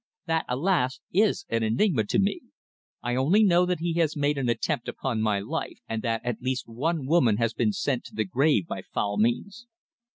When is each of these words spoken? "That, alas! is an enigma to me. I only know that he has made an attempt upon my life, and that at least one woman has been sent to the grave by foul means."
"That, 0.25 0.45
alas! 0.49 0.99
is 1.13 1.45
an 1.47 1.61
enigma 1.61 2.03
to 2.05 2.17
me. 2.17 2.41
I 3.03 3.13
only 3.15 3.43
know 3.43 3.67
that 3.67 3.77
he 3.81 3.93
has 3.99 4.17
made 4.17 4.35
an 4.39 4.49
attempt 4.49 4.87
upon 4.87 5.21
my 5.21 5.37
life, 5.39 5.77
and 5.87 6.01
that 6.01 6.25
at 6.25 6.41
least 6.41 6.67
one 6.67 7.05
woman 7.05 7.37
has 7.37 7.53
been 7.53 7.71
sent 7.71 8.05
to 8.05 8.15
the 8.15 8.25
grave 8.25 8.65
by 8.65 8.81
foul 8.81 9.19
means." 9.19 9.67